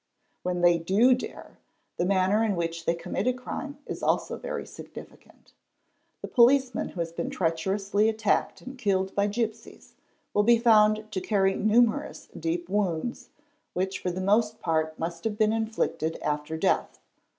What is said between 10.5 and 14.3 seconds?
found to carry numerous deep wounds—which for the